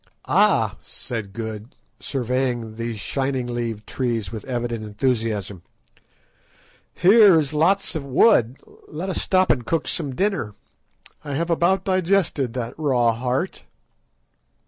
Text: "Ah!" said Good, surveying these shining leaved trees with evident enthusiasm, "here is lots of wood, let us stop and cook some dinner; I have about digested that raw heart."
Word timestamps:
"Ah!" 0.25 0.77
said 0.81 1.31
Good, 1.31 1.75
surveying 1.99 2.73
these 2.77 2.99
shining 2.99 3.45
leaved 3.45 3.85
trees 3.85 4.31
with 4.31 4.43
evident 4.45 4.83
enthusiasm, 4.83 5.61
"here 6.95 7.39
is 7.39 7.53
lots 7.53 7.93
of 7.93 8.03
wood, 8.03 8.57
let 8.87 9.11
us 9.11 9.21
stop 9.21 9.51
and 9.51 9.63
cook 9.63 9.87
some 9.87 10.15
dinner; 10.15 10.55
I 11.23 11.35
have 11.35 11.51
about 11.51 11.83
digested 11.85 12.53
that 12.55 12.73
raw 12.79 13.11
heart." 13.13 13.65